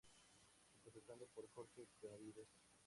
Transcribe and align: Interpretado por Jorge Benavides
Interpretado 0.79 1.27
por 1.27 1.47
Jorge 1.53 1.85
Benavides 2.01 2.47